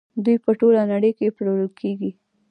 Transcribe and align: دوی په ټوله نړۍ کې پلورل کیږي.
دوی 0.23 0.37
په 0.45 0.51
ټوله 0.59 0.81
نړۍ 0.91 1.11
کې 1.17 1.33
پلورل 1.35 1.69
کیږي. 1.79 2.11